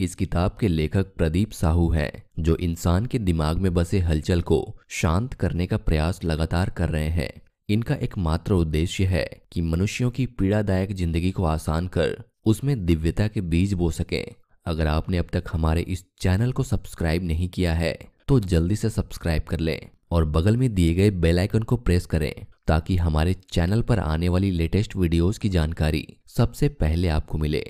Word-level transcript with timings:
इस 0.00 0.14
किताब 0.14 0.56
के 0.60 0.68
लेखक 0.68 1.06
प्रदीप 1.16 1.50
साहू 1.52 1.88
हैं, 1.90 2.22
जो 2.38 2.54
इंसान 2.56 3.06
के 3.06 3.18
दिमाग 3.18 3.58
में 3.58 3.72
बसे 3.74 3.98
हलचल 4.00 4.40
को 4.42 4.58
शांत 4.90 5.34
करने 5.34 5.66
का 5.66 5.76
प्रयास 5.78 6.20
लगातार 6.24 6.70
कर 6.70 6.88
रहे 6.88 7.08
हैं। 7.08 7.30
इनका 7.68 7.94
एकमात्र 7.96 8.54
उद्देश्य 8.54 9.04
है 9.04 9.24
कि 9.52 9.62
मनुष्यों 9.62 10.10
की 10.10 10.26
पीड़ादायक 10.28 10.94
ज़िंदगी 10.94 11.30
को 11.30 11.44
आसान 11.44 11.86
कर 11.88 12.16
उसमें 12.46 12.84
दिव्यता 12.86 13.26
के 13.28 13.40
बीज 13.42 13.72
बो 13.72 13.90
सके। 13.90 14.22
अगर 14.66 14.86
आपने 14.86 15.18
अब 15.18 15.26
तक 15.32 15.50
हमारे 15.52 15.80
इस 15.82 16.04
चैनल 16.20 16.52
को 16.52 16.62
सब्सक्राइब 16.62 17.24
नहीं 17.24 17.48
किया 17.48 17.74
है 17.74 17.92
तो 18.28 18.38
जल्दी 18.40 18.76
से 18.76 18.90
सब्सक्राइब 18.90 19.42
कर 19.42 19.60
लें 19.60 19.78
और 20.10 20.24
बगल 20.26 20.56
में 20.56 20.72
दिए 20.74 20.94
गए 20.94 21.10
बेल 21.12 21.38
आइकन 21.38 21.62
को 21.62 21.76
प्रेस 21.78 22.06
करें, 22.06 22.32
ताकि 22.66 22.96
हमारे 22.96 23.34
चैनल 23.52 23.82
पर 23.82 23.98
आने 23.98 24.28
वाली 24.28 24.50
लेटेस्ट 24.50 24.96
वीडियोस 24.96 25.38
की 25.38 25.48
जानकारी 25.48 26.06
सबसे 26.28 26.68
पहले 26.70 27.08
आपको 27.08 27.38
मिले। 27.38 27.64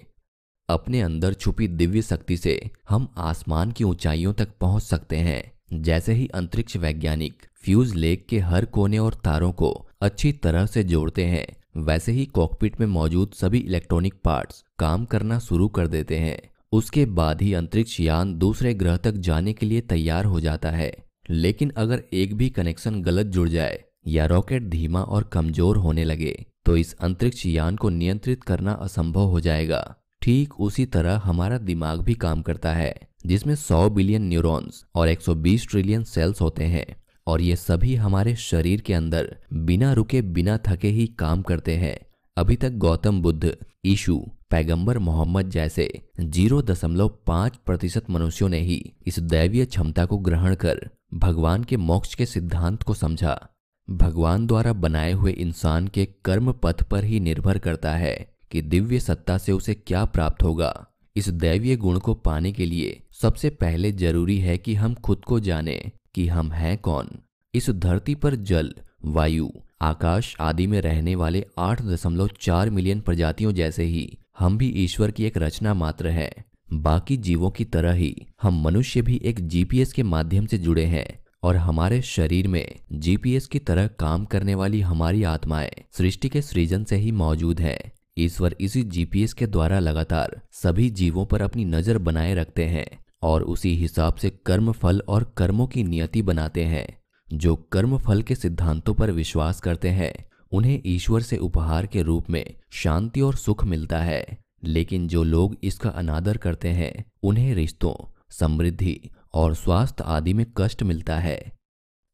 अपने 0.70 1.01
अंदर 1.01 1.33
छुपी 1.34 1.69
दिव्य 1.69 2.02
शक्ति 2.02 2.37
से 2.37 2.59
हम 2.88 3.09
आसमान 3.19 3.73
की 3.73 3.84
ऊंचाइयों 3.84 4.33
तक 4.33 4.48
पहुँच 4.61 4.83
सकते 4.83 5.16
हैं। 5.19 5.83
जैसे 5.83 6.12
ही 6.12 6.27
अंतरिक्ष 6.34 6.77
वैज्ञानिक 6.77 7.47
फ्यूज 7.65 7.95
लेक 7.95 8.27
के 8.28 8.38
हर 8.41 8.65
कोने 8.66 8.98
और 8.98 9.14
तारों 9.25 9.51
को 9.52 9.70
अच्छी 10.02 10.33
तरह 10.34 10.66
से 10.66 10.84
जोड़ते 10.84 11.25
हैं, 11.25 11.47
वैसे 11.78 12.12
ही 12.12 12.25
कॉकपिट 12.28 12.80
में 12.80 12.87
मौजूद 12.88 13.33
सभी 13.34 13.59
इलेक्ट्रॉनिक 13.59 14.14
पार्ट्स 14.25 14.64
काम 14.78 15.05
करना 15.05 15.38
शुरू 15.41 15.69
कर 15.69 15.87
देते 15.88 16.19
हैं। 16.19 16.38
उसके 16.73 17.05
बाद 17.12 17.42
ही 17.42 17.52
अंतरिक्ष 17.55 18.00
यान 18.00 18.34
दूसरे 18.39 18.75
ग्रह 18.75 18.97
तक 18.97 19.14
जाने 19.20 19.52
के 19.52 19.66
लिए 19.66 19.80
तैयार 19.83 20.25
हो 20.25 20.41
जाता 20.41 20.70
है। 20.70 20.92
लेकिन 21.30 21.73
अगर 21.77 22.02
एक 22.12 22.34
भी 22.34 22.48
कनेक्शन 22.50 23.00
गलत 23.02 23.27
जुड़ 23.28 23.48
जाए 23.48 23.83
या 24.09 24.27
रॉकेट 24.27 24.69
धीमा 24.69 25.02
और 25.02 25.25
कमज़ोर 25.33 25.77
होने 25.77 26.05
लगे 26.05 26.34
तो 26.66 26.77
इस 26.77 26.92
अंतरिक्ष 27.00 27.45
यान 27.47 27.77
को 27.77 27.89
नियंत्रित 27.91 28.42
करना 28.45 28.73
असंभव 28.75 29.27
हो 29.27 29.41
जाएगा। 29.41 29.83
ठीक 30.23 30.61
उसी 30.61 30.87
तरह 30.87 31.17
हमारा 31.25 31.59
दिमाग 31.59 32.01
भी 32.01 32.15
काम 32.15 32.43
करता 32.43 32.73
है, 32.73 33.01
जिसमें 33.27 33.55
100 33.55 33.91
बिलियन 33.91 34.23
न्यूरॉन्स 34.23 34.85
और 34.95 35.09
120 35.09 35.69
ट्रिलियन 35.69 36.05
सेल्स 36.05 36.41
होते 36.41 36.65
हैं, 36.65 36.97
और 37.27 37.41
ये 37.41 37.57
सभी 37.57 37.95
हमारे 37.95 38.37
शरीर 38.37 38.81
के 38.81 38.95
अंदर 38.95 39.37
बिना 39.53 39.93
रुके, 39.93 40.23
बिना 40.23 40.59
थके 40.69 40.89
ही 40.89 41.07
काम 41.07 41.43
करते 41.43 41.77
हैं। 41.77 41.98
अभी 42.37 42.57
तक 42.57 42.71
गौतम 42.71 43.23
बुद्ध, 43.23 43.57
ईशु, 43.85 44.27
पैगंबर 44.51 44.98
मोहम्मद 44.98 45.51
जैसे 45.51 46.03
0.5 46.21 47.57
प्रतिशत 47.57 48.11
मनुष्यों 48.11 48.48
ने 48.48 48.61
ही 48.61 48.93
इस 49.07 49.19
दैवीय 49.19 49.65
क्षमता 49.65 50.05
को 50.05 50.19
ग्रहण 50.19 50.55
कर 50.55 50.91
भगवान 51.15 51.65
के 51.65 51.77
मोक्ष 51.77 52.15
के 52.15 52.27
सिद्धांत 52.27 52.83
को 52.83 52.95
समझा। 52.95 53.48
भगवान 53.91 54.47
द्वारा 54.47 54.73
बनाए 54.73 55.13
हुए 55.13 55.33
इंसान 55.33 55.89
के 55.89 56.09
कर्म 56.25 56.53
पथ 56.53 56.83
पर 56.83 57.05
ही 57.05 57.21
निर्भर 57.21 57.59
करता 57.59 57.93
है। 57.93 58.30
कि 58.51 58.62
दिव्य 58.62 59.01
सत्ता 59.01 59.39
से 59.39 59.53
उसे 59.53 59.75
क्या 59.75 60.05
प्राप्त 60.05 60.43
होगा। 60.43 60.87
इस 61.17 61.29
दैवीय 61.29 61.77
गुण 61.77 61.98
को 61.98 62.15
पाने 62.15 62.53
के 62.53 62.67
लिए 62.67 63.01
सबसे 63.12 63.51
पहले 63.51 63.92
ज़रूरी 63.92 64.39
है 64.39 64.59
कि 64.59 64.75
हम 64.75 64.95
खुद 64.95 65.25
को 65.25 65.41
जाने 65.41 65.91
कि 66.15 66.29
हम 66.29 66.53
हैं 66.53 66.79
कौन। 66.79 67.09
इस 67.55 67.70
धरती 67.70 68.15
पर 68.15 68.34
जल, 68.34 68.75
वायु, 69.05 69.48
आकाश 69.83 70.37
आदि 70.41 70.67
में 70.67 70.81
रहने 70.81 71.15
वाले 71.15 71.45
8.4 71.59 72.70
मिलियन 72.70 73.01
प्रजातियों 73.01 73.53
जैसे 73.53 73.84
ही 73.84 74.19
हम 74.39 74.59
भी 74.59 74.69
ईश्वर 74.69 75.11
की 75.11 75.25
एक 75.25 75.39
रचना 75.39 75.75
मात्र 75.75 76.09
है। 76.09 76.33
बाकी 76.73 77.17
जीवों 77.17 77.51
की 77.51 77.64
तरह 77.64 77.92
ही 77.92 78.27
हम 78.42 78.62
मनुष्य 78.62 79.03
भी 79.03 79.20
एक 79.25 79.48
जीपीएस 79.48 79.92
के 79.92 80.03
माध्यम 80.03 80.47
से 80.47 80.59
जुड़े 80.59 80.85
हैं 80.85 81.25
और 81.42 81.57
हमारे 81.57 82.03
शरीर 82.03 82.48
में 82.48 82.75
जीपीएस 82.92 83.47
की 83.47 83.59
तरह 83.59 83.87
काम 83.87 84.25
करने 84.25 84.55
वाली 84.55 84.81
हमारी 84.81 85.23
आत्माएँ 85.23 85.70
सृष्टि 85.92 86.29
के 86.29 86.42
सृजन 86.42 86.85
से 86.85 86.97
ही 86.97 87.12
मौजूद 87.12 87.61
है। 87.61 88.00
ईश्वर 88.16 88.56
इसी 88.61 88.83
जीपीएस 88.83 89.33
के 89.33 89.47
द्वारा 89.47 89.78
लगातार 89.78 90.41
सभी 90.53 90.91
जीवों 90.91 91.27
पर 91.27 91.42
अपनी 91.42 91.64
नज़र 91.64 91.98
बनाए 91.98 92.35
रखते 92.35 92.64
हैं 92.64 92.86
और 93.23 93.42
उसी 93.42 93.74
हिसाब 93.77 94.14
से 94.14 94.30
कर्म 94.46 94.73
फल 94.73 95.02
और 95.08 95.35
कर्मों 95.36 95.67
की 95.67 95.83
नियति 95.83 96.23
बनाते 96.23 96.64
हैं, 96.64 96.98
जो 97.33 97.57
कर्म 97.57 97.98
फल 97.98 98.23
के 98.23 98.35
सिद्धांतों 98.35 98.95
पर 98.95 99.11
विश्वास 99.11 99.61
करते 99.61 99.89
हैं। 99.89 100.12
उन्हें 100.52 100.83
ईश्वर 100.86 101.23
से 101.23 101.36
उपहार 101.36 101.86
के 101.86 102.02
रूप 102.02 102.30
में 102.30 102.45
शांति 102.73 103.20
और 103.20 103.35
सुख 103.35 103.64
मिलता 103.64 103.98
है, 103.98 104.39
लेकिन 104.64 105.08
जो 105.08 105.23
लोग 105.23 105.56
इसका 105.62 105.90
अनादर 105.90 106.36
करते 106.36 106.68
हैं, 106.68 107.05
उन्हें 107.23 107.55
रिश्तों, 107.55 107.95
समृद्धि 108.30 109.11
और 109.35 109.55
स्वास्थ्य 109.55 110.05
आदि 110.05 110.35
में 110.35 110.46
कष्ट 110.56 110.83
मिलता 110.83 111.18
है। 111.18 111.52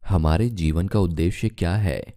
हमारे 0.08 0.48
जीवन 0.48 0.88
का 0.88 1.00
उद्देश्य 1.00 1.48
क्या 1.48 1.76
है? 1.76 2.15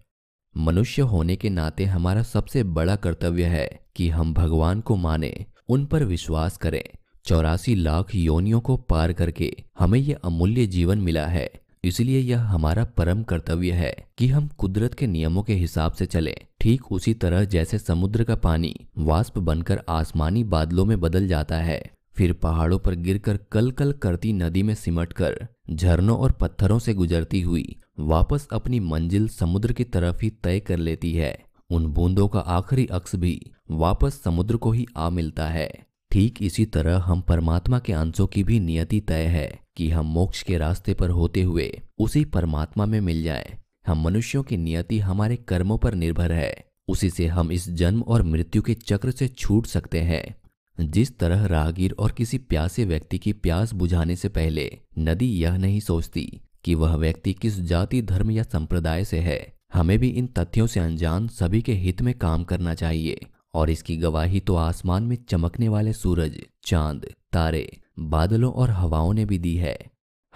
मनुष्य 0.56 1.02
होने 1.02 1.36
के 1.36 1.50
नाते 1.50 1.84
हमारा 1.84 2.22
सबसे 2.22 2.62
बड़ा 2.64 2.96
कर्तव्य 2.96 3.44
है 3.44 3.68
कि 3.96 4.08
हम 4.08 4.34
भगवान 4.34 4.80
को 4.80 4.96
माने, 4.96 5.46
उन 5.68 5.84
पर 5.86 6.04
विश्वास 6.04 6.56
करें। 6.56 6.82
चौरासी 7.24 7.74
लाख 7.74 8.14
योनियों 8.14 8.60
को 8.60 8.76
पार 8.76 9.12
करके 9.12 9.52
हमें 9.78 9.98
यह 9.98 10.18
अमूल्य 10.24 10.66
जीवन 10.66 10.98
मिला 10.98 11.26
है। 11.26 11.50
इसलिए 11.84 12.18
यह 12.18 12.40
हमारा 12.40 12.84
परम 12.84 13.22
कर्तव्य 13.22 13.72
है 13.72 13.94
कि 14.18 14.28
हम 14.28 14.48
कुदरत 14.48 14.94
के 14.94 15.06
नियमों 15.06 15.42
के 15.42 15.54
हिसाब 15.54 15.92
से 15.92 16.06
चलें। 16.06 16.34
ठीक 16.60 16.92
उसी 16.92 17.14
तरह 17.14 17.44
जैसे 17.44 17.78
समुद्र 17.78 18.24
का 18.24 18.34
पानी 18.34 18.74
वाष्प 18.98 19.38
बनकर 19.38 19.80
आसमानी 19.88 20.44
बादलों 20.44 20.84
में 20.84 21.00
बदल 21.00 21.28
जाता 21.28 21.56
है, 21.56 21.82
फिर 22.14 22.32
पहाड़ों 22.32 22.78
पर 22.78 22.94
गिरकर 22.94 23.38
कल 23.52 23.70
कल 23.70 23.92
करती 23.92 24.32
नदी 24.32 24.62
में 24.62 24.74
सिमट 24.74 25.12
कर 25.12 25.46
झरनों 25.70 26.18
और 26.18 26.32
पत्थरों 26.32 26.78
से 26.78 26.94
गुजरती 26.94 27.40
हुई 27.40 27.76
वापस 28.00 28.48
अपनी 28.52 28.80
मंजिल 28.80 29.28
समुद्र 29.28 29.72
की 29.72 29.84
तरफ़ 29.84 30.20
ही 30.22 30.30
तय 30.30 30.60
कर 30.60 30.76
लेती 30.76 31.14
है। 31.14 31.38
उन 31.70 31.86
बूंदों 31.86 32.28
का 32.28 32.38
आखिरी 32.38 32.86
अक्स 32.86 33.16
भी 33.16 33.50
वापस 33.70 34.22
समुद्र 34.22 34.56
को 34.56 34.72
ही 34.72 34.86
आ 34.96 35.10
मिलता 35.10 35.48
है। 35.48 35.72
ठीक 36.10 36.42
इसी 36.42 36.64
तरह 36.64 36.98
हम 36.98 37.20
परमात्मा 37.20 37.78
के 37.78 37.92
अंशों 37.92 38.26
की 38.26 38.44
भी 38.44 38.60
नियति 38.60 39.00
तय 39.00 39.24
है 39.24 39.60
कि 39.76 39.90
हम 39.90 40.06
मोक्ष 40.06 40.42
के 40.42 40.58
रास्ते 40.58 40.94
पर 40.94 41.10
होते 41.10 41.42
हुए 41.42 41.80
उसी 41.98 42.24
परमात्मा 42.24 42.86
में 42.86 43.00
मिल 43.00 43.22
जाए। 43.22 43.58
हम 43.86 44.04
मनुष्यों 44.04 44.42
की 44.42 44.56
नियति 44.56 44.98
हमारे 44.98 45.36
कर्मों 45.36 45.78
पर 45.78 45.94
निर्भर 45.94 46.32
है। 46.32 46.64
उसी 46.88 47.10
से 47.10 47.26
हम 47.26 47.52
इस 47.52 47.70
जन्म 47.70 48.02
और 48.02 48.22
मृत्यु 48.22 48.62
के 48.62 48.74
चक्र 48.74 49.10
से 49.10 49.28
छूट 49.28 49.66
सकते 49.66 50.00
हैं। 50.00 50.40
जिस 50.80 51.18
तरह 51.18 51.46
राहगीर 51.46 51.94
और 51.98 52.12
किसी 52.12 52.38
प्यासे 52.38 52.84
व्यक्ति 52.84 53.18
की 53.18 53.32
प्यास 53.32 53.74
बुझाने 53.74 54.16
से 54.16 54.28
पहले 54.28 54.78
नदी 54.98 55.26
यह 55.26 55.56
नहीं 55.56 55.80
सोचती 55.80 56.40
कि 56.64 56.74
वह 56.74 56.94
व्यक्ति 56.94 57.32
किस 57.32 57.60
जाति, 57.60 58.02
धर्म 58.02 58.30
या 58.30 58.42
संप्रदाय 58.42 59.04
से 59.04 59.18
है। 59.18 59.54
हमें 59.74 59.98
भी 59.98 60.08
इन 60.08 60.26
तथ्यों 60.26 60.66
से 60.66 60.80
अनजान 60.80 61.28
सभी 61.28 61.62
के 61.62 61.74
हित 61.74 62.02
में 62.02 62.14
काम 62.14 62.44
करना 62.44 62.74
चाहिए। 62.74 63.20
और 63.54 63.70
इसकी 63.70 63.96
गवाही 63.96 64.40
तो 64.40 64.54
आसमान 64.54 65.02
में 65.02 65.18
चमकने 65.28 65.68
वाले 65.68 65.92
सूरज, 65.92 66.40
चाँद, 66.64 67.06
तारे, 67.32 67.80
बादलों 67.98 68.52
और 68.52 68.70
हवाओं 68.70 69.12
ने 69.12 69.24
भी 69.24 69.38
दी 69.38 69.56
है। 69.56 69.78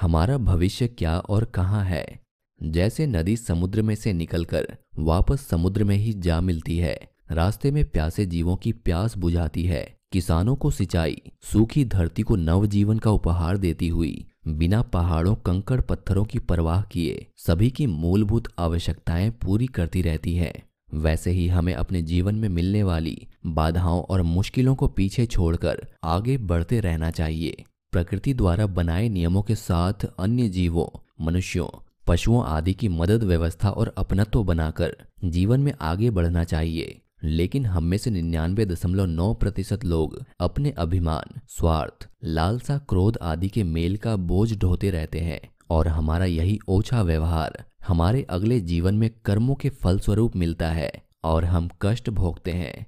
हमारा 0.00 0.38
भविष्य 0.38 0.88
क्या 0.88 1.18
और 1.18 1.44
कहाँ 1.44 1.84
है? 1.84 2.20
जैसे 2.62 3.06
नदी 3.06 3.36
समुद्र 3.36 3.82
में 3.82 3.94
से 3.94 4.12
निकलकर 4.12 4.76
वापस 4.98 5.40
समुद्र 5.40 5.84
में 5.84 5.96
ही 5.96 6.12
जा 6.12 6.40
मिलती 6.40 6.78
है। 6.78 7.00
रास्ते 7.30 7.70
में 7.70 7.84
प्यासे 7.84 8.26
जीवों 8.26 8.56
की 8.56 8.72
प्यास 8.72 9.18
बुझाती 9.18 9.64
है। 9.64 9.96
किसानों 10.12 10.56
को 10.56 10.70
सिंचाई, 10.70 11.22
सूखी 11.42 11.84
धरती 11.84 12.22
को 12.22 12.36
नवजीवन 12.36 12.98
का 12.98 13.10
उपहार 13.10 13.56
देती 13.56 13.88
हुई 13.88 14.26
बिना 14.48 14.82
पहाड़ों, 14.82 15.34
कंकड़ 15.34 15.80
पत्थरों 15.80 16.24
की 16.24 16.38
परवाह 16.38 16.82
किए, 16.82 17.26
सभी 17.36 17.70
की 17.70 17.86
मूलभूत 17.86 18.48
आवश्यकताएँ 18.58 19.30
पूरी 19.30 19.66
करती 19.66 20.02
रहती 20.02 20.34
है। 20.34 20.62
वैसे 20.94 21.30
ही 21.30 21.48
हमें 21.48 21.74
अपने 21.74 22.02
जीवन 22.02 22.34
में 22.34 22.48
मिलने 22.48 22.82
वाली 22.82 23.26
बाधाओं 23.46 24.02
और 24.02 24.22
मुश्किलों 24.22 24.74
को 24.74 24.86
पीछे 24.86 25.26
छोड़कर 25.26 25.88
आगे 26.04 26.38
बढ़ते 26.38 26.80
रहना 26.80 27.10
चाहिए। 27.10 27.64
प्रकृति 27.92 28.34
द्वारा 28.34 28.66
बनाए 28.66 29.08
नियमों 29.08 29.42
के 29.42 29.54
साथ 29.54 30.06
अन्य 30.18 30.48
जीवों, 30.48 30.98
मनुष्यों, 31.24 31.78
पशुओं 32.06 32.44
आदि 32.44 32.74
की 32.74 32.88
मदद, 32.88 33.22
व्यवस्था 33.22 33.70
और 33.70 33.94
अपनत्व 33.98 34.44
बनाकर 34.44 34.96
जीवन 35.24 35.60
में 35.60 35.72
आगे 35.80 36.10
बढ़ना 36.10 36.44
चाहिए। 36.44 37.00
लेकिन 37.24 37.66
हम 37.66 37.84
में 37.84 37.98
से 37.98 38.10
निन्यानवे 38.10 38.64
दशमलव 38.66 39.04
नौ 39.04 39.32
प्रतिशत 39.34 39.84
लोग 39.84 40.24
अपने 40.40 40.70
अभिमान, 40.70 41.40
स्वार्थ, 41.48 42.08
लालसा, 42.24 42.78
क्रोध 42.78 43.18
आदि 43.22 43.48
के 43.48 43.62
मेल 43.62 43.96
का 43.96 44.16
बोझ 44.16 44.56
ढोते 44.58 44.90
रहते 44.90 45.20
हैं। 45.20 45.40
और 45.70 45.88
हमारा 45.88 46.24
यही 46.24 46.58
ओछा 46.68 47.02
व्यवहार 47.02 47.64
हमारे 47.88 48.22
अगले 48.30 48.60
जीवन 48.60 48.94
में 48.94 49.10
कर्मों 49.24 49.54
के 49.54 49.68
फलस्वरूप 49.68 50.36
मिलता 50.36 50.68
है 50.68 50.90
और 51.24 51.44
हम 51.44 51.68
कष्ट 51.82 52.10
भोगते 52.10 52.52
हैं। 52.52 52.86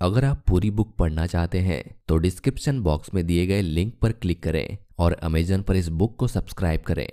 अगर 0.00 0.24
आप 0.24 0.42
पूरी 0.48 0.70
बुक 0.70 0.94
पढ़ना 0.96 1.26
चाहते 1.26 1.58
हैं 1.58 1.82
तो 2.08 2.16
डिस्क्रिप्शन 2.16 2.80
बॉक्स 2.80 3.14
में 3.14 3.26
दिए 3.26 3.46
गए 3.46 3.60
लिंक 3.62 3.94
पर 4.02 4.12
क्लिक 4.12 4.42
करें 4.42 4.78
और 4.98 5.12
अमेजन 5.12 5.62
पर 5.62 5.76
इस 5.76 5.88
बुक 5.88 6.16
को 6.16 6.28
सब्सक्राइब 6.28 6.80
करें। 6.80 7.08